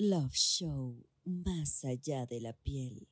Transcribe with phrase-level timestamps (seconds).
[0.00, 3.08] Love Show, más allá de la piel.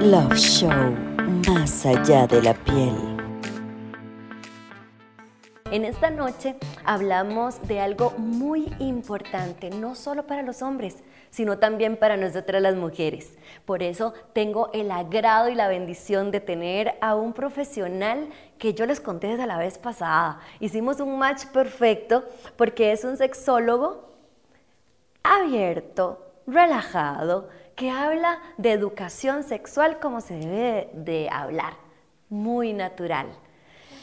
[0.00, 0.70] Love Show,
[1.46, 3.12] más allá de la piel.
[5.70, 6.56] En esta noche
[6.86, 10.96] hablamos de algo muy importante, no solo para los hombres,
[11.32, 13.36] sino también para nosotras las mujeres.
[13.64, 18.86] Por eso tengo el agrado y la bendición de tener a un profesional que yo
[18.86, 20.40] les conté desde la vez pasada.
[20.60, 22.24] Hicimos un match perfecto
[22.56, 24.10] porque es un sexólogo
[25.22, 31.74] abierto, relajado, que habla de educación sexual como se debe de hablar,
[32.28, 33.28] muy natural.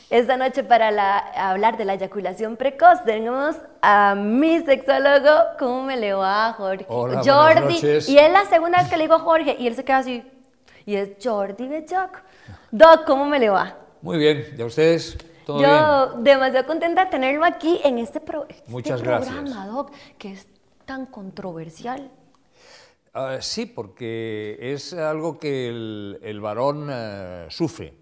[0.10, 1.20] Esta noche para
[1.52, 6.86] hablar de la eyaculación precoz tenemos a mi sexólogo, ¿cómo me le va, Jorge?
[6.90, 7.76] Hola, Jordi.
[7.76, 8.10] noches.
[8.10, 10.24] Y es la segunda vez que le digo Jorge y él se queda así.
[10.88, 12.22] Y es Jordi Bejoc.
[12.72, 13.78] Doc, ¿cómo me le va?
[14.02, 15.16] Muy bien, ¿y a ustedes?
[15.46, 19.68] ¿Todo Yo demasiado contenta de tenerlo aquí en este, pro- este Muchas programa, gracias.
[19.68, 20.48] Doc, que es
[20.86, 22.10] tan controversial.
[23.14, 27.94] Ah, sí, porque es algo que el, el varón eh, sufre.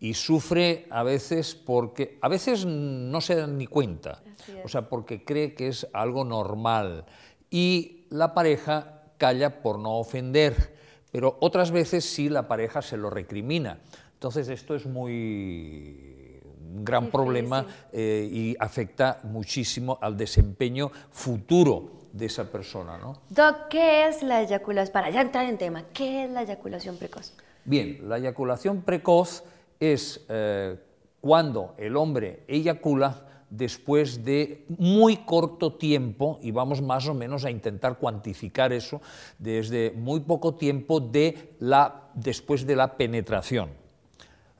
[0.00, 4.22] Y sufre a veces porque, a veces no se dan ni cuenta,
[4.64, 7.04] o sea, porque cree que es algo normal.
[7.50, 10.74] Y la pareja calla por no ofender,
[11.12, 13.78] pero otras veces sí la pareja se lo recrimina.
[14.14, 16.40] Entonces esto es muy
[16.74, 23.20] un gran problema eh, y afecta muchísimo al desempeño futuro de esa persona, ¿no?
[23.28, 24.92] Doc, ¿qué es la eyaculación?
[24.92, 27.32] Para ya entrar en tema, ¿qué es la eyaculación precoz?
[27.64, 29.44] Bien, la eyaculación precoz
[29.80, 30.76] es eh,
[31.20, 37.50] cuando el hombre eyacula después de muy corto tiempo, y vamos más o menos a
[37.50, 39.00] intentar cuantificar eso,
[39.38, 43.70] desde muy poco tiempo de la, después de la penetración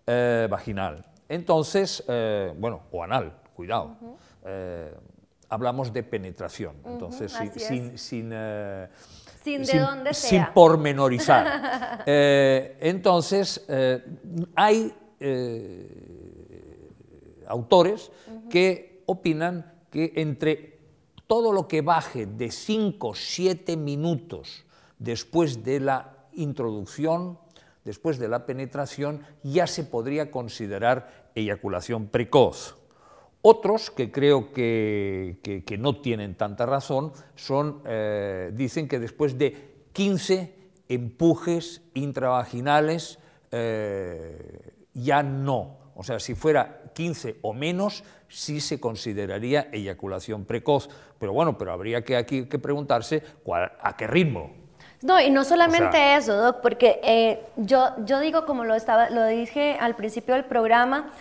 [0.09, 1.07] eh, vaginal.
[1.29, 3.95] Entonces, eh, bueno, o anal, cuidado.
[4.45, 4.93] Eh,
[5.49, 8.33] hablamos de penetración, entonces sin- sin, sin,
[9.45, 10.53] Sin de dónde sin sea.
[10.53, 12.03] pormenorizar.
[12.07, 13.65] Entonces,
[14.57, 16.91] hay eh,
[17.47, 18.11] autores
[18.49, 20.79] que opinan que entre
[21.27, 24.65] todo lo que baje de 5 7 minutos
[24.99, 27.39] después de la introducción,
[27.85, 32.77] después de la penetración, ya se podría considerar eyaculación precoz.
[33.43, 39.39] Otros, que creo que, que- que no tienen tanta razón, son, eh, dicen que después
[39.39, 40.55] de 15
[40.89, 43.19] empujes intravaginales
[43.53, 45.79] eh, ya no.
[45.95, 50.89] O sea, si fuera 15 o menos, sí se consideraría eyaculación precoz.
[51.19, 54.53] Pero bueno, pero habría que aquí que preguntarse cuál- a qué ritmo.
[55.03, 58.75] No, y no solamente O sea- eso, Doc, porque eh, yo, yo digo, como lo,
[58.75, 61.13] estaba, lo dije al principio del programa,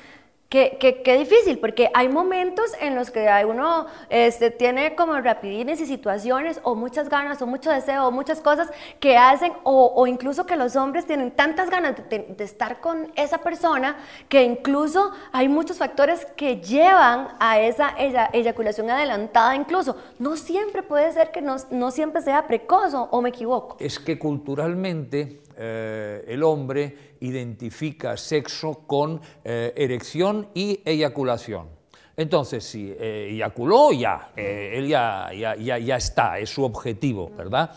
[0.49, 5.85] que, que difícil, porque hay momentos en los que uno este, tiene como rapidines y
[5.85, 8.67] situaciones, o muchas ganas, o mucho deseo, o muchas cosas
[8.99, 13.11] que hacen, o, incluso que los hombres tienen tantas ganas de, de- de estar con
[13.15, 19.97] esa persona, que incluso hay muchos factores que llevan a esa eya- eyaculación adelantada, incluso.
[20.17, 23.77] No siempre puede ser que no, no siempre sea precoz, o me equivoco.
[23.79, 31.67] es que culturalmente eh, el hombre identifica sexo con eh, erección y eyaculación.
[32.15, 37.31] Entonces, si eh, eyaculó, ya, eh, él ya, ya, ya, ya está, es su objetivo,
[37.35, 37.71] ¿verdad?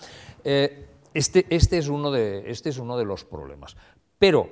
[1.15, 3.77] Este, este, es uno de, este es uno de los problemas.
[4.19, 4.49] Pero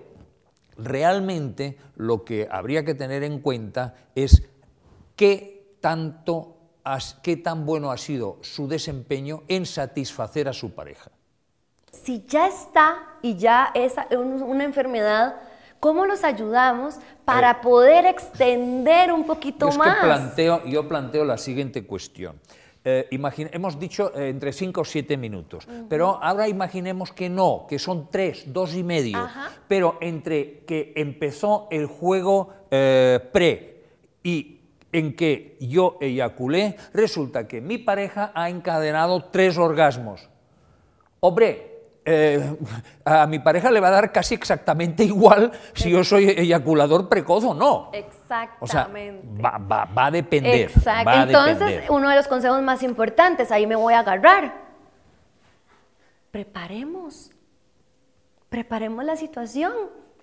[0.77, 4.49] realmente lo que habría que tener en cuenta es
[5.17, 6.57] qué tanto,
[7.23, 11.11] qué tan bueno ha sido su desempeño en satisfacer a su pareja.
[11.93, 15.37] Si ya está y ya es un- una enfermedad,
[15.81, 19.97] ¿cómo los ayudamos para poder extender un poquito Yo es más?
[19.97, 22.39] que planteo, yo planteo la siguiente cuestión.
[22.83, 27.67] Eh, imagine- hemos dicho eh, entre 5 o 7 minutos, pero ahora imaginemos que no,
[27.69, 29.51] que son 3, 2 y medio, Ajá.
[29.69, 33.85] pero entre que empezó el juego eh, pre
[34.23, 34.61] y
[34.93, 40.29] en que yo eyaculé, resulta que mi pareja ha encadenado tres orgasmos.
[41.21, 41.70] Hombre,
[42.05, 42.57] eh,
[43.05, 47.45] a mi pareja le va a dar casi exactamente igual si yo soy eyaculador precoz
[47.45, 47.89] o no.
[47.89, 49.43] O sea, Exactamente.
[49.43, 50.71] va, va- va a depender.
[50.71, 51.05] Exacto.
[51.11, 51.91] va a Entonces, depender.
[51.91, 54.55] uno de los consejos más importantes, ahí me voy a agarrar.
[56.31, 57.31] Preparemos.
[58.49, 59.73] Preparemos la situación.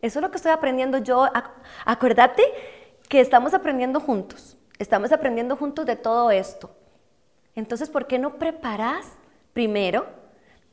[0.01, 1.25] Eso es lo que estoy aprendiendo yo.
[1.25, 1.51] Ac-
[1.85, 2.43] Acuérdate
[3.09, 4.57] que estamos aprendiendo juntos.
[4.79, 6.71] Estamos aprendiendo juntos de todo esto.
[7.55, 9.05] Entonces, ¿por qué no preparas
[9.53, 10.05] primero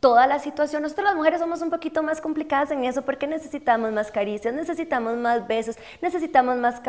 [0.05, 0.83] toda la situación.
[0.83, 5.17] Nosotros las mujeres somos un poquito más complicadas en eso porque necesitamos más caricias, necesitamos
[5.17, 6.83] más besos, necesitamos más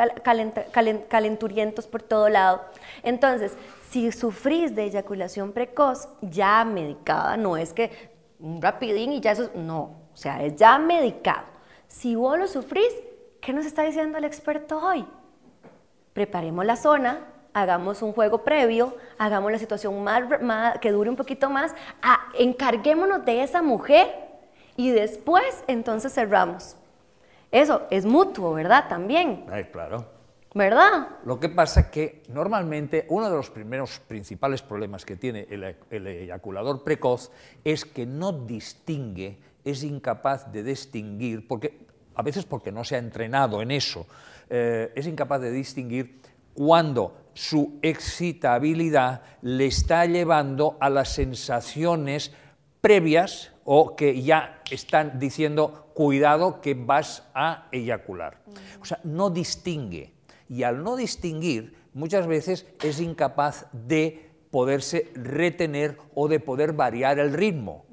[1.09, 2.65] calenturientos por todo lado.
[3.03, 3.53] Entonces,
[3.89, 9.49] si sufrís de eyaculación precoz, ya medicada, no es que un rapidín y ya eso,
[9.55, 11.45] no, o sea, es ya medicado.
[11.87, 12.93] Si vos lo sufrís,
[13.39, 15.07] ¿qué nos está diciendo el experto hoy?
[16.11, 17.19] Preparemos la zona,
[17.55, 21.73] hagamos un juego previo, hagamos la situación más, que dure un poquito más,
[22.37, 24.13] encarguémonos de esa mujer
[24.75, 26.75] y después entonces cerramos.
[27.51, 28.89] Eso es mutuo, ¿verdad?
[28.89, 29.45] También.
[29.49, 30.05] Ay, claro.
[30.53, 31.07] ¿Verdad?
[31.23, 35.77] Lo que pasa es que normalmente uno de los primeros principales problemas que tiene el,
[35.89, 37.31] el eyaculador precoz
[37.63, 41.85] es que no distingue, es incapaz de distinguir, porque
[42.15, 44.07] a veces porque no se ha entrenado en eso,
[44.49, 46.19] eh, es incapaz de distinguir
[46.55, 52.31] cuando su excitabilidad le está llevando a las sensaciones
[52.81, 58.41] previas o que ya están diciendo, cuidado que vas a eyacular.
[58.81, 60.13] O sea, no distingue.
[60.47, 67.19] Y al no distinguir, muchas veces es incapaz de poderse retener o de poder variar
[67.19, 67.85] el ritmo.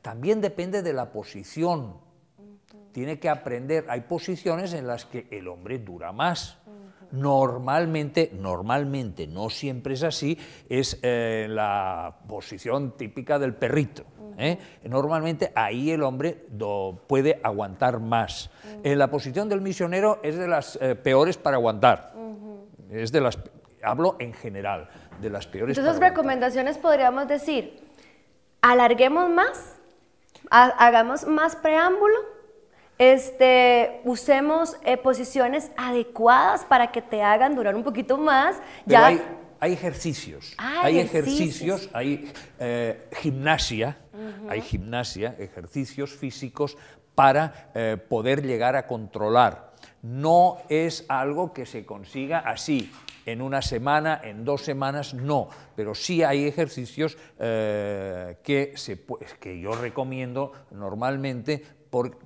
[0.00, 1.96] También depende de la posición.
[2.92, 6.58] Tiene que aprender, hay posiciones en las que el hombre dura más.
[7.14, 10.36] Normalmente, normalmente, no siempre es así,
[10.68, 14.02] es eh, la posición típica del perrito.
[14.36, 14.58] ¿eh?
[14.82, 16.44] Normalmente ahí el hombre
[17.06, 18.50] puede aguantar más.
[18.82, 22.14] En la posición del misionero es de las eh, peores para aguantar.
[22.90, 23.38] Es de las,
[23.84, 24.88] hablo en general,
[25.20, 25.78] de las peores.
[25.78, 27.80] Entonces, recomendaciones podríamos decir,
[28.60, 29.76] alarguemos más,
[30.50, 32.33] hagamos más preámbulo
[32.98, 38.56] este, usemos eh, posiciones adecuadas para que te hagan durar un poquito más.
[38.86, 39.06] ya...
[39.06, 39.22] hay,
[39.60, 43.96] hay, ejercicios, ah, hay ejercicios, hay eh, gimnasia,
[44.48, 46.76] hay gimnasia, ejercicios físicos
[47.14, 49.72] para eh, poder llegar a controlar.
[50.02, 52.92] No es algo que se consiga así,
[53.26, 59.02] en una semana, en dos semanas, no, pero sí hay ejercicios que, se,
[59.40, 61.62] que yo recomiendo normalmente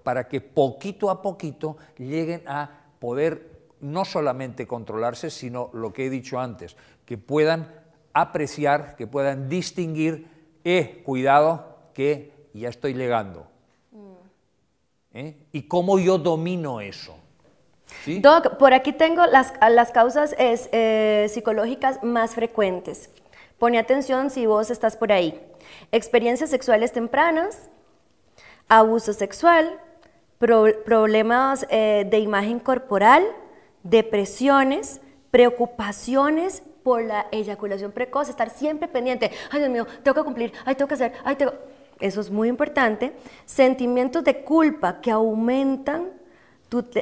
[0.02, 6.10] para que poquito a poquito lleguen a poder no solamente controlarse, sino lo que he
[6.10, 7.72] dicho antes, que puedan
[8.12, 10.26] apreciar, que puedan distinguir,
[10.64, 13.46] eh, cuidado, que ya estoy llegando.
[15.14, 15.36] ¿Eh?
[15.52, 17.16] ¿Y cómo yo domino eso?
[18.20, 23.10] Doc, por aquí tengo las, las causas eh, psicológicas más frecuentes.
[23.58, 25.40] Pone atención si vos estás por ahí.
[25.90, 27.70] Experiencias sexuales tempranas,
[28.68, 29.80] abuso sexual,
[30.38, 33.24] problemas eh, de imagen corporal,
[33.82, 35.00] depresiones,
[35.30, 40.74] preocupaciones por la eyaculación precoz, estar siempre pendiente, ay Dios mío, tengo que cumplir, ay
[40.74, 41.52] tengo que hacer, ay tengo...
[42.00, 43.12] Eso es muy importante.
[43.44, 46.10] Sentimientos de culpa que aumentan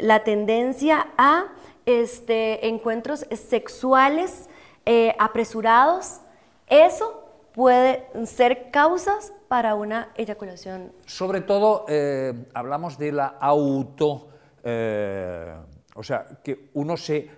[0.00, 1.48] la tendencia a
[1.84, 4.48] este, encuentros sexuales
[4.86, 6.20] eh, apresurados.
[6.66, 10.92] Eso puede ser causas para una eyaculación?
[11.06, 14.28] Sobre todo eh, hablamos de la auto,
[14.62, 15.54] eh,
[15.94, 17.30] o sea, que uno se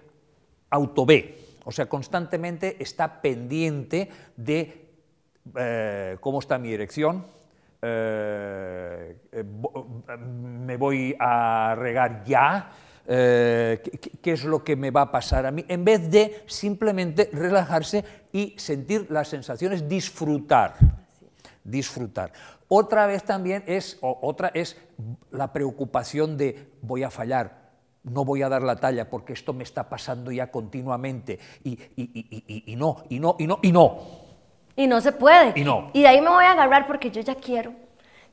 [0.71, 4.89] autové, o sea, constantemente está pendiente de
[5.57, 7.27] eh, cómo está mi erección,
[7.81, 7.87] me
[10.77, 12.73] voy a regar ya,
[13.07, 13.81] qué,
[14.25, 18.55] es lo que me va a pasar a mí, en vez de simplemente relajarse y
[18.59, 20.75] sentir las sensaciones, disfrutar
[21.71, 22.33] disfrutar.
[22.69, 24.77] Otra vez también es, otra es
[25.31, 27.71] la preocupación de voy a fallar,
[28.05, 32.77] no voy a dar la talla porque esto me está pasando ya continuamente y, y,
[32.77, 33.99] no, y no, y no, y no.
[34.77, 35.59] Y no se puede.
[35.59, 35.91] Y no.
[35.93, 37.73] Y de ahí me voy a agarrar porque yo ya quiero,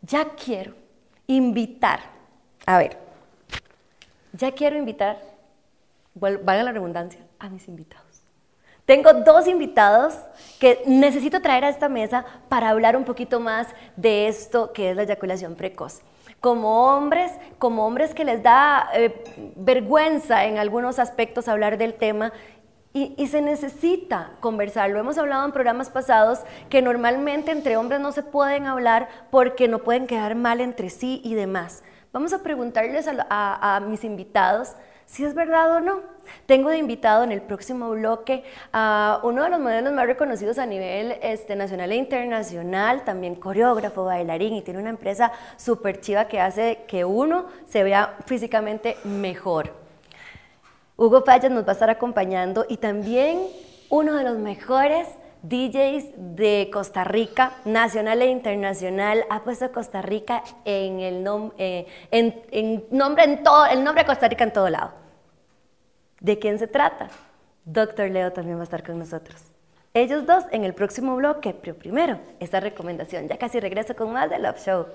[0.02, 0.74] ya quiero
[1.28, 2.00] invitar.
[2.66, 2.98] A ver,
[4.34, 5.20] ya quiero invitar,
[6.14, 8.05] valga la redundancia, a mis invitados.
[8.86, 10.14] Tengo dos invitados
[10.60, 14.96] que necesito traer a esta mesa para hablar un poquito más de esto que es
[14.96, 16.02] la eyaculación precoz.
[16.40, 19.24] Como hombres, como hombres que les da eh,
[19.56, 22.32] vergüenza en algunos aspectos hablar del tema
[22.94, 24.90] y, se necesita conversar.
[24.92, 26.40] Lo hemos hablado en programas pasados
[26.70, 31.20] que normalmente entre hombres no se pueden hablar porque no pueden quedar mal entre sí
[31.24, 31.84] y demás.
[32.14, 34.76] Vamos a preguntarles a mis invitados
[35.06, 36.02] si es verdad o no.
[36.46, 38.44] Tengo de invitado en el próximo bloque
[38.74, 44.06] a uno de los modelos más reconocidos a nivel este, nacional e internacional, también coreógrafo,
[44.06, 49.74] bailarín y tiene una empresa súper chiva que hace que uno se vea físicamente mejor.
[50.98, 53.48] Hugo Fallas nos va a estar acompañando y también
[53.90, 55.08] uno de los mejores
[55.48, 61.26] DJs de Costa Rica, nacional e internacional, ha puesto Costa Rica en el
[61.58, 61.86] eh,
[62.90, 64.92] nombre en todo, el nombre de Costa Rica en todo lado.
[66.20, 67.10] ¿De quién se trata?
[67.64, 69.52] Doctor Leo también va a estar con nosotros.
[69.94, 73.28] Ellos dos en el próximo bloque, pero primero, esta recomendación.
[73.28, 74.86] Ya casi regreso con más de Love Show.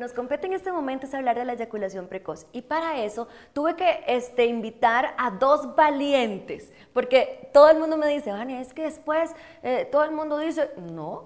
[0.00, 2.46] Nos compete en este momento es hablar de la eyaculación precoz.
[2.52, 8.08] Y para eso tuve que este, invitar a dos valientes, porque todo el mundo me
[8.08, 9.30] dice, Vania, es que después
[9.62, 11.24] eh, todo el mundo dice, no,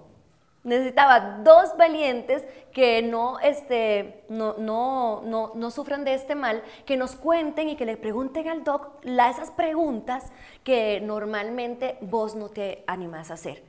[0.64, 6.97] necesitaba dos valientes que no, este, no, no, no, no, sufran de este mal, que
[6.97, 10.33] nos cuenten y que le pregunten al doc esas preguntas
[10.64, 13.62] que normalmente vos no te animas a hacer.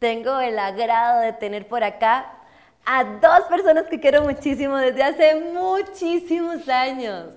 [0.00, 2.42] Tengo el agrado de tener por acá
[2.86, 7.34] a dos personas que quiero muchísimo desde hace muchísimos años.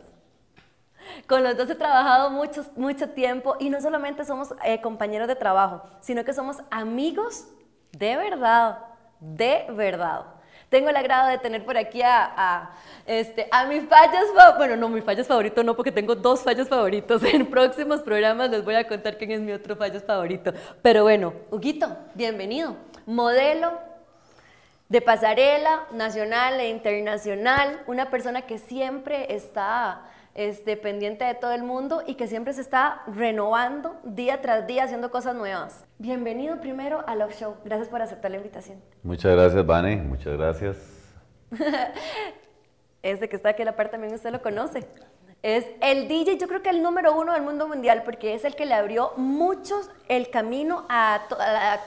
[1.28, 5.36] Con los dos he trabajado mucho, mucho tiempo y no solamente somos eh, compañeros de
[5.36, 7.48] trabajo, sino que somos amigos
[7.92, 8.78] de verdad,
[9.20, 10.26] de verdad.
[10.70, 12.70] Tengo el agrado de tener por aquí a,
[13.08, 14.26] este, a mis fallos,
[14.56, 17.24] bueno, no, mi fallos favorito no, porque tengo dos fallos favoritos.
[17.24, 20.54] En próximos programas les voy a contar quién es mi otro fallos favorito.
[20.84, 22.76] Pero bueno, Huguito, bienvenido.
[23.08, 23.89] Modelo,
[24.90, 31.62] de pasarela nacional e internacional, una persona que siempre está este, pendiente de todo el
[31.62, 35.86] mundo y que siempre se está renovando día tras día haciendo cosas nuevas.
[36.00, 37.56] Bienvenido primero a Love Show.
[37.64, 38.82] Gracias por aceptar la invitación.
[39.04, 39.98] Muchas gracias, Vane.
[39.98, 40.78] Muchas gracias.
[43.04, 44.88] este que está aquí a la parte también usted lo conoce.
[45.42, 48.56] Es el DJ, yo creo que el número uno del mundo mundial, porque es el
[48.56, 51.22] que le abrió muchos el camino a,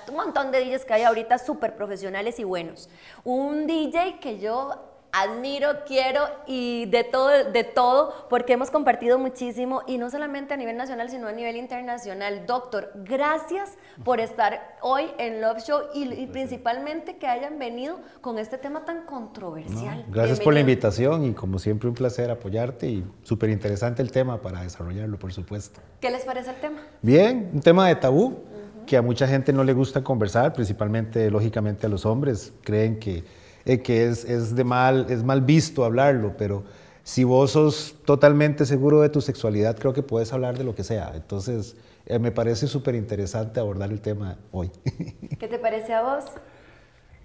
[0.08, 2.88] un montón de DJs que hay ahorita súper profesionales y buenos.
[3.24, 9.82] Un DJ que yo admiro, quiero y de todo, de todo, porque hemos compartido muchísimo
[9.86, 12.46] y no solamente a nivel nacional, sino a nivel internacional.
[12.46, 18.56] Doctor, gracias por estar hoy en Love Show y, principalmente que hayan venido con este
[18.56, 20.06] tema tan controversial.
[20.08, 24.40] gracias por la invitación y como siempre un placer apoyarte y súper interesante el tema
[24.40, 25.80] para desarrollarlo, por supuesto.
[26.00, 26.80] ¿Qué les parece el tema?
[27.02, 28.38] Bien, un tema de tabú
[28.86, 32.52] que a mucha gente no le gusta conversar, principalmente, lógicamente, a los hombres.
[32.62, 33.24] Creen que
[33.64, 36.64] eh, que es, es, de mal, es mal visto hablarlo, pero
[37.04, 40.84] si vos sos totalmente seguro de tu sexualidad, creo que puedes hablar de lo que
[40.84, 41.12] sea.
[41.14, 41.76] Entonces,
[42.06, 44.70] eh, me parece súper interesante abordar el tema hoy.
[45.38, 46.24] ¿Qué te parece a vos?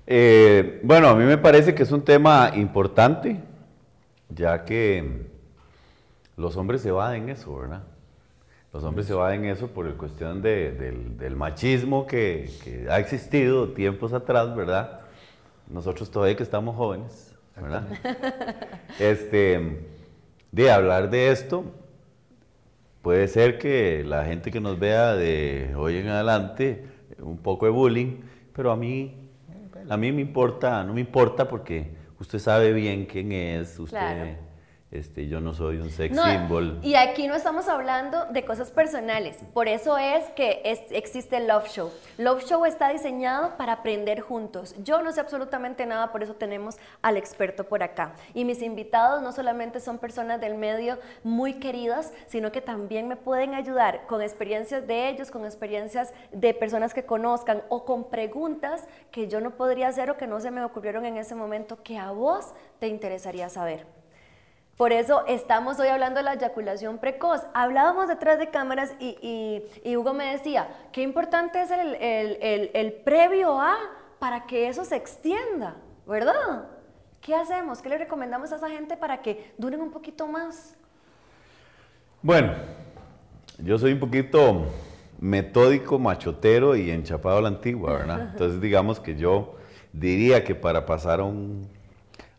[0.05, 3.39] Eh, bueno, a mí me parece que es un tema importante,
[4.29, 5.27] ya que
[6.37, 7.83] los hombres se evaden eso, ¿verdad?
[8.73, 13.69] Los hombres se evaden eso por el cuestión del, del, machismo que, que ha existido
[13.69, 15.01] tiempos atrás, ¿verdad?
[15.69, 17.87] Nosotros todavía que estamos jóvenes, ¿verdad?
[18.99, 19.87] este,
[20.51, 21.65] de hablar de esto,
[23.01, 26.85] puede ser que la gente que nos vea de hoy en adelante,
[27.19, 28.21] un poco de bullying,
[28.53, 29.29] pero a mí,
[29.89, 34.46] a mí me importa, no me importa porque usted sabe bien quién es, usted...
[34.89, 36.79] Este, yo no soy un sex symbol.
[36.81, 39.37] Y aquí no estamos hablando de cosas personales.
[39.53, 41.91] Por eso es que existe el Love Show.
[42.17, 44.75] Love Show está diseñado para aprender juntos.
[44.85, 48.13] Yo no sé absolutamente nada, por eso tenemos al experto por acá.
[48.33, 53.17] Y mis invitados no solamente son personas del medio muy queridas, sino que también me
[53.17, 58.87] pueden ayudar con experiencias de ellos, con experiencias de personas que conozcan o con preguntas
[59.11, 61.97] que yo no podría hacer o que no se me ocurrieron en ese momento que
[61.97, 63.96] a vos te interesaría saber.
[64.77, 67.41] Por eso estamos hoy hablando de la eyaculación precoz.
[67.55, 73.75] Hablábamos detrás de cámaras y, Hugo me decía, qué importante es el, previo a
[74.19, 76.67] para que eso se extienda, ¿verdad?
[77.21, 77.81] ¿Qué hacemos?
[77.81, 80.75] ¿Qué le recomendamos a esa gente para que duren un poquito más?
[82.21, 82.53] Bueno,
[83.57, 84.67] yo soy un poquito
[85.19, 88.29] metódico, machotero y enchapado a la antigua, ¿verdad?
[88.31, 89.55] Entonces digamos que yo
[89.91, 91.67] diría que para pasar a un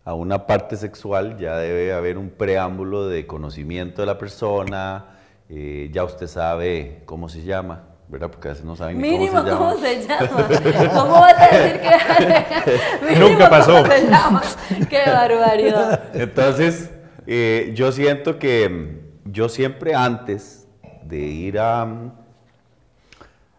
[0.08, 5.04] a una parte sexual ya debe haber un preámbulo de conocimiento de la persona,
[5.50, 8.30] eh, ya usted sabe cómo se llama, ¿verdad?
[8.30, 10.28] Porque a veces no saben ni cómo se llama.
[10.30, 10.90] ¿cómo se llama?
[10.94, 13.84] ¿Cómo vas a decir que Nunca pasó.
[13.84, 14.42] se llama?
[14.88, 16.02] ¡Qué barbaridad!
[16.14, 16.90] Entonces,
[17.26, 20.66] eh, yo siento que yo siempre antes
[21.02, 21.86] de ir a,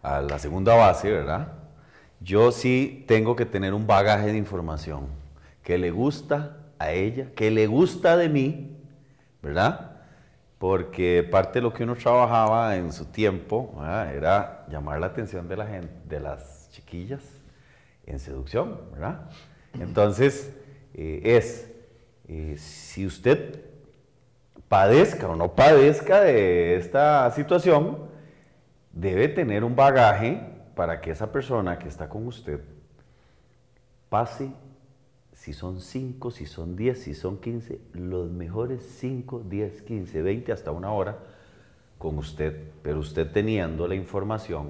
[0.02, 1.46] a la segunda base, ¿verdad?
[2.18, 5.19] Yo sí tengo que tener un bagaje de información
[5.78, 8.76] le gusta a ella, que le gusta de mí,
[9.42, 10.02] ¿verdad?
[10.58, 13.74] Porque parte de lo que uno trabajaba en su tiempo
[14.14, 17.22] era llamar la atención de la de las chiquillas
[18.06, 19.30] en seducción, ¿verdad?
[19.78, 20.52] Entonces,
[20.94, 21.70] eh, es,
[22.28, 23.64] eh, si usted
[24.68, 28.08] padezca o no padezca de esta situación,
[28.92, 30.40] debe tener un bagaje
[30.74, 32.60] para que esa persona que está con usted
[34.08, 34.50] pase,
[35.40, 40.52] si son 5, si son 10, si son 15, los mejores 5, 10, 15, 20,
[40.52, 41.16] hasta una hora
[41.96, 44.68] con usted, pero usted teniendo la información,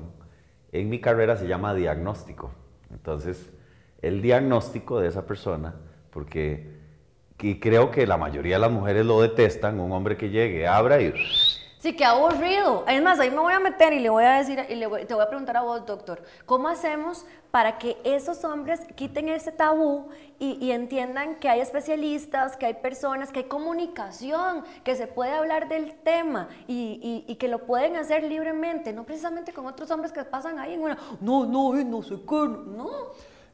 [0.70, 2.52] en mi carrera se llama diagnóstico.
[2.92, 3.50] Entonces,
[4.00, 5.74] el diagnóstico de esa persona,
[6.12, 6.78] porque
[7.40, 11.02] y creo que la mayoría de las mujeres lo detestan, un hombre que llegue, abra
[11.02, 11.12] y...
[11.80, 12.84] Sí, qué aburrido.
[12.86, 15.06] Es más, ahí me voy a meter y le voy a decir, y le voy-
[15.06, 19.50] te voy a preguntar a vos, doctor, ¿cómo hacemos para que esos hombres quiten ese
[19.50, 20.08] tabú
[20.38, 25.32] y, y entiendan que hay especialistas, que hay personas, que hay comunicación, que se puede
[25.32, 29.90] hablar del tema y, y- y que lo pueden hacer libremente, no precisamente con otros
[29.90, 32.90] hombres que pasan ahí en una, no, no, eh, no sé qué, no.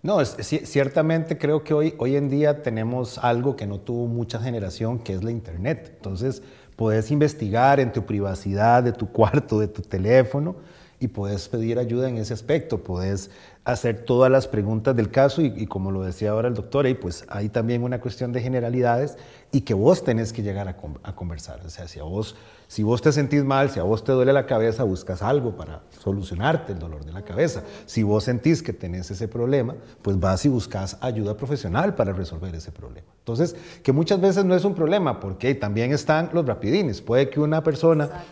[0.03, 4.07] No, es- ci- ciertamente creo que hoy, hoy en día tenemos algo que no tuvo
[4.09, 5.93] mucha generación, que es la Internet.
[5.97, 6.43] Entonces,
[6.77, 10.57] puedes investigar en tu privacidad de tu cuarto, de tu teléfono,
[11.01, 12.83] y puedes pedir ayuda en ese aspecto.
[12.83, 13.31] Puedes
[13.65, 16.95] hacer todas las preguntas del caso y, y como lo decía ahora el doctor, ahí
[16.95, 19.17] pues hay también una cuestión de generalidades
[19.51, 21.61] y que vos tenés que llegar a, a conversar.
[21.67, 22.37] O sea, si, vos,
[22.69, 25.83] si vos te sentís mal, si a vos te duele la cabeza, buscas algo para
[25.99, 27.65] solucionarte el dolor de la cabeza.
[27.87, 32.55] Si vos sentís que tenés ese problema, pues vas y buscas ayuda profesional para resolver
[32.55, 33.09] ese problema.
[33.19, 37.01] Entonces, que muchas veces no es un problema, porque también están los rapidines.
[37.01, 38.25] Puede que una persona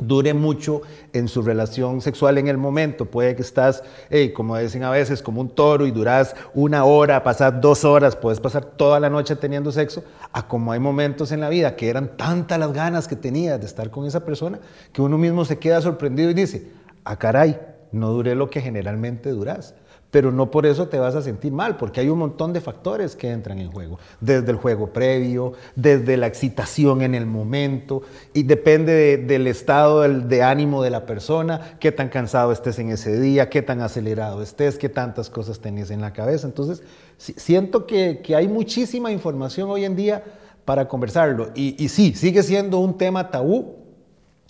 [0.00, 3.06] dure mucho en su relación sexual en el momento.
[3.06, 7.22] Puede que estás, eh, como dicen a veces, como un toro y duras una hora,
[7.22, 11.40] pasar dos horas, puedes pasar toda la noche teniendo sexo, a como hay momentos en
[11.40, 14.58] la vida que eran tantas las ganas que tenías de estar con esa persona
[14.92, 16.70] que uno mismo se queda sorprendido y dice,
[17.04, 17.58] ah caray,
[17.92, 19.74] no duré lo que generalmente duras.
[20.10, 23.16] Pero no por eso te vas a sentir mal, porque hay un montón de factores
[23.16, 23.98] que entran en juego.
[24.20, 30.02] Desde el juego previo, desde la excitación en el momento, y depende de- del estado
[30.02, 34.42] de ánimo de la persona, qué tan cansado estés en ese día, qué tan acelerado
[34.42, 36.46] estés, qué tantas cosas tenés en la cabeza.
[36.46, 36.82] Entonces,
[37.18, 40.22] si- siento que, que hay muchísima información hoy en día
[40.64, 41.50] para conversarlo.
[41.54, 43.85] Y, y sí, sigue siendo un tema tabú,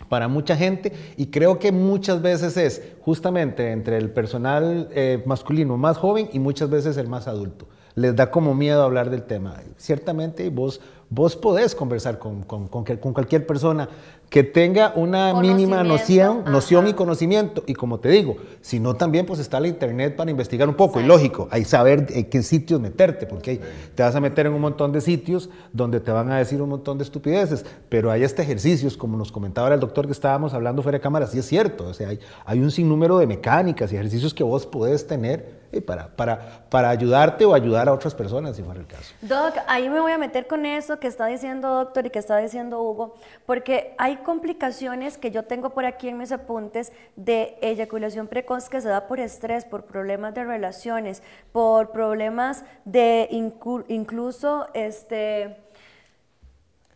[0.08, 5.76] para mucha gente y creo que muchas veces es justamente entre el personal eh, masculino
[5.76, 7.66] más joven y muchas veces el más adulto.
[7.94, 9.62] Les da como miedo hablar del tema.
[9.78, 13.88] Ciertamente vos, vos podés conversar con, con- con con cualquier persona
[14.28, 17.62] que tenga una mínima noción, noción y conocimiento.
[17.68, 21.00] Y como te digo, si no también pues está la internet para investigar un poco.
[21.00, 23.60] Y lógico, hay saber en qué sitios meterte, porque
[23.94, 26.70] te vas a meter en un montón de sitios donde te van a decir un
[26.70, 30.82] montón de estupideces, pero hay este ejercicios, como nos comentaba el doctor que estábamos hablando
[30.82, 33.94] fuera de cámara, sí es cierto, o sea, hay, hay un sinnúmero de mecánicas y
[33.94, 35.55] ejercicios que vos podés tener
[35.86, 39.14] para, para, para ayudarte o ayudar a otras personas, si fuera el caso.
[39.20, 42.36] Doc, ahí me voy a meter con eso que está diciendo doctor y que está
[42.38, 48.28] diciendo Hugo, porque hay complicaciones que yo tengo por aquí en mis apuntes de eyaculación
[48.28, 55.56] precoz que se da por estrés, por problemas de relaciones, por problemas de incluso este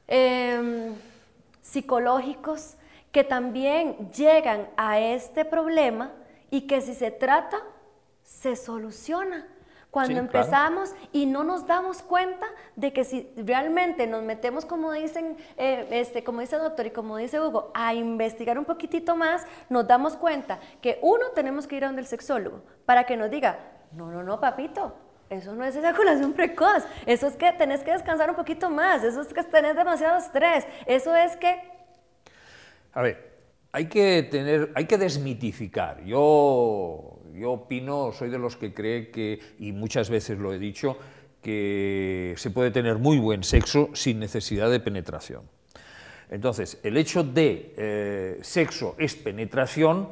[0.09, 0.95] em,
[1.63, 2.77] psicológicos
[3.13, 6.13] que también llegan a este problema
[6.51, 7.59] y que si se trata,
[8.41, 9.47] se soluciona.
[9.91, 10.49] Cuando Sí, claro.
[10.49, 15.89] empezamos y no nos damos cuenta de que si realmente nos metemos, como dicen, eh,
[15.91, 19.89] este, como dice el doctor y como dice Hugo, a investigar un poquitito más, nos
[19.89, 23.59] damos cuenta que uno tenemos que ir a donde el sexólogo para que nos diga,
[23.91, 24.95] no, no, no, papito,
[25.29, 29.21] eso no es eyaculación precoz, eso es que tenés que descansar un poquito más, eso
[29.21, 31.61] es que tenés demasiado estrés, eso es que
[32.93, 33.31] A ver,
[33.73, 36.03] hay que tener, hay que desmitificar.
[36.05, 40.97] Yo, yo opino, soy de los que cree que, y muchas veces lo he dicho,
[41.43, 45.43] que se puede tener muy buen sexo sin necesidad de penetración.
[46.31, 50.09] Entonces, el hecho de eh, sexo es penetración,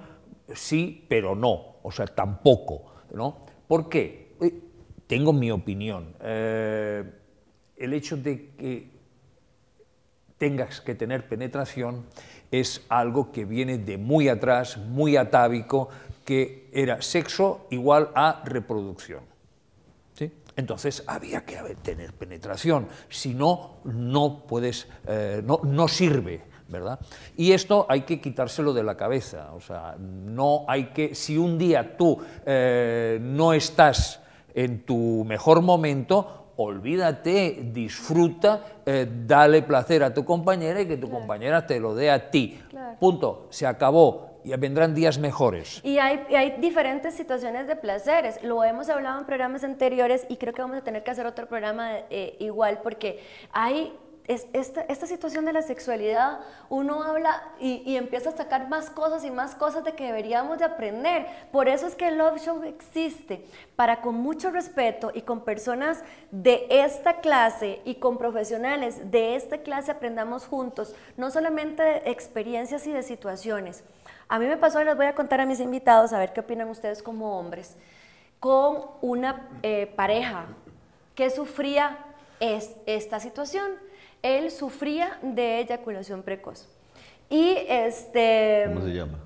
[0.53, 3.47] sí, pero no, o sea, tampoco, ¿no?
[3.69, 4.29] ¿Por qué?
[5.07, 6.15] Tengo mi opinión.
[6.21, 7.05] Eh,
[7.77, 8.98] el hecho de que
[10.39, 12.07] tengas que tener penetración
[12.51, 15.89] es algo que viene de muy atrás, muy atávico,
[16.25, 19.21] que era sexo igual a reproducción.
[20.15, 20.33] ¿sí?
[20.57, 27.01] Entonces había que tener penetración, si no, no puedes, eh, no, no sirve, ¿verdad?
[27.37, 31.59] Y esto hay que quitárselo de la cabeza, o sea, no hay que, si un
[31.59, 34.21] día tú eh, no estás
[34.55, 41.09] en tu mejor momento, olvídate, disfruta, eh, dale placer a tu compañera y que tu
[41.09, 42.61] compañera te lo dé a ti.
[42.69, 42.99] Claro.
[42.99, 44.27] Punto, se acabó.
[44.45, 45.81] y vendrán días mejores.
[45.85, 48.43] Y hay, y hay diferentes situaciones de placeres.
[48.43, 51.47] Lo hemos hablado en programas anteriores y creo que vamos a tener que hacer otro
[51.47, 53.21] programa eh, igual porque
[53.53, 53.93] hay
[54.29, 59.31] es, esta, situación de la sexualidad, uno habla y, empieza a sacar más cosas y
[59.31, 61.27] más cosas de que deberíamos de aprender.
[61.51, 63.43] Por eso es que el Love Show existe,
[63.75, 69.59] para con mucho respeto y con personas de esta clase y con profesionales de esta
[69.59, 73.83] clase aprendamos juntos, no solamente de experiencias y de situaciones.
[74.29, 76.41] A mí me pasó y les voy a contar a mis invitados a ver qué
[76.41, 77.77] opinan ustedes como hombres,
[78.41, 80.45] con una eh, pareja
[81.15, 81.99] que sufría
[82.41, 83.88] es, esta situación
[84.23, 86.69] él sufría de eyaculación precoz.
[87.29, 88.65] Y este...
[88.67, 89.19] ¿Cómo se llama?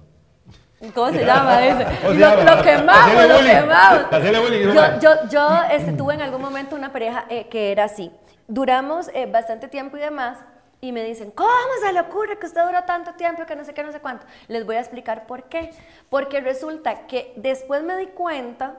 [0.95, 1.61] ¿Cómo se llama
[2.05, 5.01] lo, lo, quemamos, lo quemamos.
[5.01, 8.11] Yo, yo, yo este, tuve en algún momento una pareja eh, que era así.
[8.49, 10.39] Duramos eh, bastante tiempo y demás,
[10.85, 11.51] y me dicen, ¿cómo
[11.81, 14.27] se le ocurre que usted dura tanto tiempo, que no sé qué, no sé cuánto?
[14.49, 15.71] Les voy a explicar por qué.
[16.11, 18.79] Porque resulta que después me di cuenta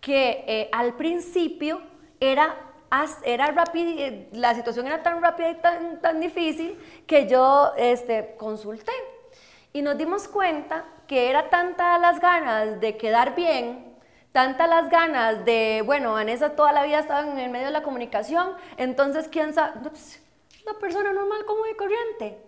[0.00, 1.82] que eh, al principio
[2.20, 2.54] era
[3.24, 8.34] era rápido, eh, la situación era tan rápida y tan, tan difícil que yo este,
[8.36, 8.92] consulté.
[9.72, 13.96] Y nos dimos cuenta que era tanta las ganas de quedar bien,
[14.32, 17.82] tanta las ganas de, bueno, Vanessa toda la vida estaba en el medio de la
[17.82, 19.80] comunicación, entonces, ¿quién sabe?
[19.88, 20.22] Pues,
[20.66, 22.38] una persona normal, común y corriente.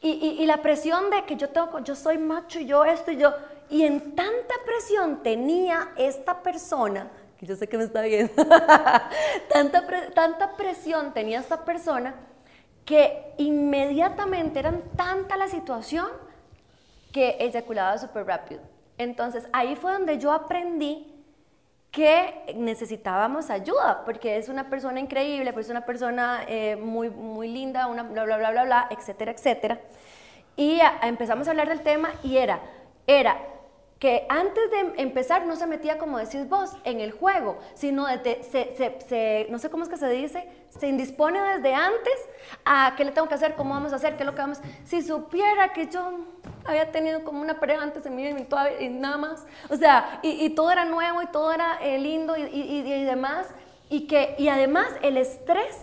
[0.00, 3.16] Y, y, y, la presión de que yo tengo, yo soy macho yo esto y
[3.16, 3.34] yo,
[3.68, 8.32] y en tanta presión tenía esta persona que yo sé que me está viendo,
[9.52, 12.14] tanta, tanta presión tenía esta persona
[12.84, 16.06] que inmediatamente eran tanta la situación
[17.12, 18.60] que eyaculaba súper rápido.
[18.96, 21.14] Entonces ahí fue donde yo aprendí
[21.90, 27.48] que necesitábamos ayuda, porque es una persona increíble, pues es una persona eh, muy, muy
[27.48, 29.80] linda, una bla, bla, bla, bla, bla, etcétera, etcétera.
[30.56, 32.60] Y empezamos a hablar del tema y era,
[33.06, 33.38] era
[33.98, 38.42] que antes de empezar no se metía, como decís vos, en el juego, sino de,
[38.44, 42.14] se, no sé cómo es que se dice, se indispone desde antes
[42.64, 44.60] a qué le tengo que hacer, cómo vamos a hacer, qué es lo que vamos.
[44.84, 46.12] Si supiera que yo
[46.64, 50.44] había tenido como una pareja antes de mí y, y nada más, o sea, y,
[50.44, 53.48] y, todo era nuevo y todo era eh, lindo y, y, demás,
[53.88, 55.76] y que y además el estrés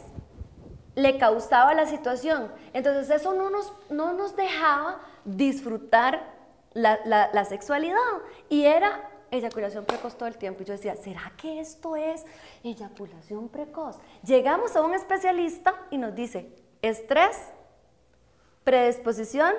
[0.96, 2.50] le causaba la situación.
[2.72, 6.35] Entonces eso no nos, no nos dejaba disfrutar
[6.76, 7.00] la,
[7.34, 7.98] la, sexualidad
[8.50, 10.62] y era eyaculación precoz todo el tiempo.
[10.62, 12.26] Y yo decía, ¿será que esto es
[12.64, 13.98] eyaculación precoz?
[14.24, 16.50] Llegamos a un especialista y nos dice,
[16.82, 17.38] estrés,
[18.64, 19.54] predisposición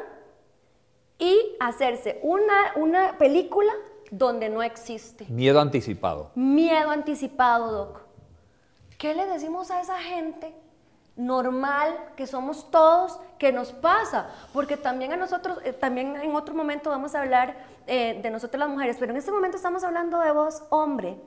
[1.19, 3.73] y hacerse una, una película
[4.11, 5.25] donde no existe.
[5.29, 6.31] Miedo anticipado.
[6.35, 8.01] Miedo anticipado, Doc.
[8.99, 10.55] ¿Qué le decimos a esa gente
[11.17, 16.55] normal que somos todos, que nos pasa, porque también a nosotros, eh, también en otro
[16.55, 20.21] momento vamos a hablar eh, de nosotros las mujeres, pero en este momento estamos hablando
[20.21, 21.19] de vos, hombre.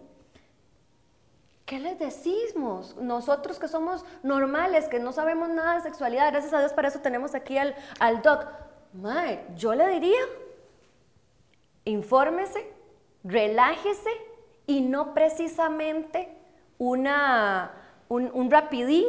[1.66, 2.96] ¿Qué les decimos?
[2.98, 7.00] Nosotros que somos normales, que no sabemos nada de sexualidad, gracias a Dios para eso
[7.00, 8.46] tenemos aquí al, al doc.
[8.94, 10.20] Mae, yo le diría,
[11.86, 12.74] infórmese,
[13.24, 14.10] relájese
[14.66, 16.36] y no precisamente
[16.80, 17.72] una,
[18.08, 19.06] un, un rapidín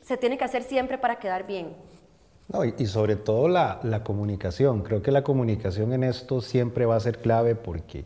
[0.00, 1.74] se tiene que hacer siempre para quedar bien.
[2.48, 4.82] No, y, sobre todo la, la, comunicación.
[4.82, 8.04] Creo que la comunicación en esto siempre va a ser clave porque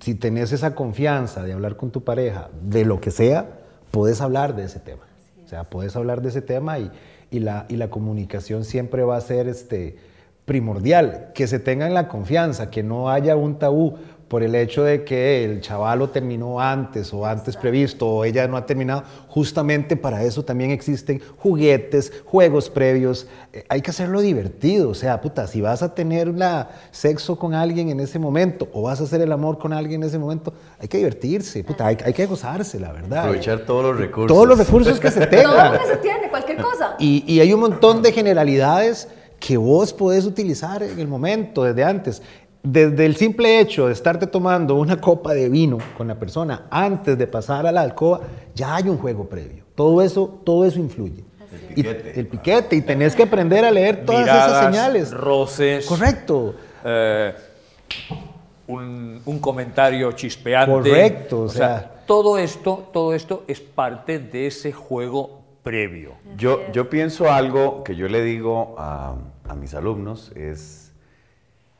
[0.00, 4.54] si tenés esa confianza de hablar con tu pareja de lo que sea, puedes hablar
[4.54, 5.04] de ese tema.
[5.44, 6.90] O sea, puedes hablar de ese tema y,
[7.30, 9.96] y, la, y la comunicación siempre va a ser este,
[10.44, 11.30] primordial.
[11.34, 13.96] Que se tengan la confianza, que no haya un tabú
[14.28, 18.56] por el hecho de que el chavalo terminó antes o antes previsto o ella no
[18.56, 23.26] ha terminado, justamente para eso también existen juguetes, juegos previos.
[23.52, 27.54] Eh, hay que hacerlo divertido, o sea, puta, si vas a tener la sexo con
[27.54, 30.54] alguien en ese momento o vas a hacer el amor con alguien en ese momento,
[30.78, 33.20] hay que divertirse, puta, hay, que gozarse, la verdad.
[33.20, 34.34] Aprovechar todos los recursos.
[34.34, 35.52] Todos los recursos que se tengan.
[35.52, 36.96] Todo lo que se tiene, cualquier cosa.
[36.98, 39.08] Y, y hay un montón de generalidades
[39.38, 42.22] que vos podés utilizar en el momento, desde antes
[42.64, 47.16] desde el simple hecho de estarte tomando una copa de vino con la persona antes
[47.16, 48.22] de pasar a la alcoba,
[48.54, 49.64] ya hay un juego previo.
[49.74, 51.24] Todo eso, todo eso influye.
[51.52, 52.12] El piquete.
[52.14, 55.10] Y, el piquete, y tenés que aprender a leer todas esas señales.
[55.12, 55.84] roces.
[55.84, 56.54] Correcto.
[56.84, 57.34] Eh,
[58.66, 60.72] un, un, comentario chispeante.
[60.72, 61.42] Correcto.
[61.42, 66.12] O, sea, todo esto, todo esto es parte de ese juego previo.
[66.38, 70.83] Yo, yo pienso algo que yo le digo a, a mis alumnos, es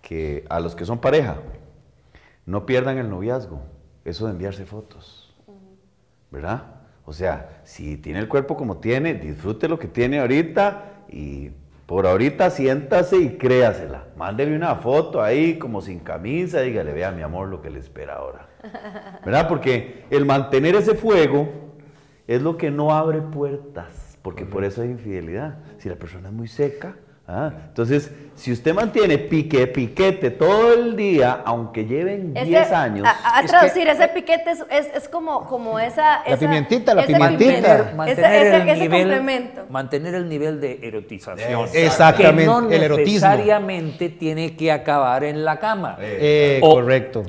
[0.06, 1.38] que a los que son pareja,
[2.46, 3.62] no pierdan el noviazgo,
[4.04, 5.34] eso de enviarse fotos,
[6.30, 6.62] ¿verdad?
[7.06, 11.50] O sea, si tiene el cuerpo como tiene, disfrute lo que tiene ahorita y
[11.86, 14.06] Por ahorita siéntase y créasela.
[14.16, 18.14] Mándele una foto ahí como sin camisa, dígale, vea mi amor lo que le espera
[18.14, 18.48] ahora.
[19.24, 19.48] ¿Verdad?
[19.48, 21.46] Porque el mantener ese fuego
[22.26, 25.58] es lo que no abre puertas, porque por eso hay infidelidad.
[25.76, 27.50] Si la persona es muy seca, ¿ah?
[27.68, 33.38] entonces si usted mantiene pique, piquete todo el día, aunque lleven Ese- 10 años, A,
[33.38, 37.02] a Es traducir, que- ese piquete es, es, es como, como esa, esa- pimientita, la
[37.02, 37.52] ese pimientita.
[37.62, 39.66] pimiento, mantener, ese, ese- el ese nivel, complemento.
[39.70, 41.68] mantener el nivel de erotización.
[41.72, 43.12] Exactamente, Que no el erotismo.
[43.28, 45.96] necesariamente tiene que acabar en la cama.
[46.00, 47.22] Eh, O- correcto.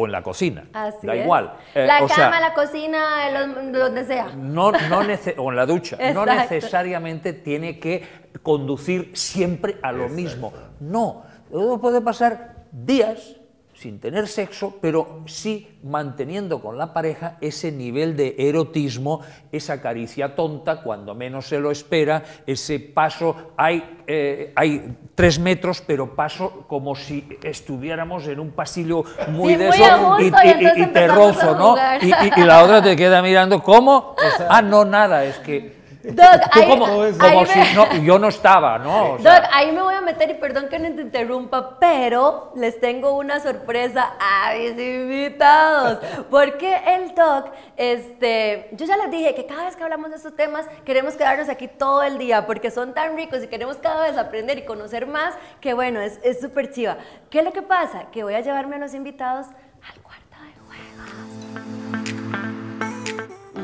[0.00, 0.64] O en la cocina.
[0.72, 1.24] Así da es.
[1.24, 1.52] igual.
[1.74, 4.26] Eh, la o cama, sea, la cocina, lo- donde sea.
[4.36, 5.98] no, no nece- o en la ducha.
[6.14, 8.06] No necesariamente tiene que
[8.42, 10.52] conducir siempre a lo mismo.
[10.78, 13.34] No, uno puede pasar días
[13.80, 19.20] sin tener sexo, pero sí manteniendo con la pareja ese nivel de erotismo,
[19.52, 25.80] esa caricia tonta cuando menos se lo espera, ese paso, hay, eh, hay tres metros,
[25.86, 30.24] pero paso como si estuviéramos en un pasillo muy Sí, de muy eso gusto, y,
[30.24, 31.68] y y- entonces y te rozo, ¿no?
[31.70, 32.02] jugar.
[32.04, 34.16] Y, y- y la otra te queda mirando, ¿cómo?
[34.48, 35.77] Ah, no, nada, es que...
[36.12, 39.12] Doug, ahí, como, ahí como me- si no, yo no estaba, ¿no?
[39.12, 42.52] O sea, Doug, ahí me voy a meter y perdón que no te interrumpa, pero
[42.56, 45.98] les tengo una sorpresa a mis invitados.
[46.30, 47.44] Porque el Doug,
[47.76, 51.48] este, yo ya les dije que cada vez que hablamos de estos temas queremos quedarnos
[51.48, 55.06] aquí todo el día porque son tan ricos y queremos cada vez aprender y conocer
[55.06, 56.96] más que bueno, es es súper chiva.
[57.30, 58.06] ¿Qué es lo que pasa?
[58.12, 61.08] Que voy a llevarme a los invitados al cuarto de juegos.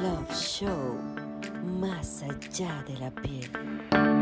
[0.03, 1.04] Love Show.
[1.87, 4.14] Más allá de la piel.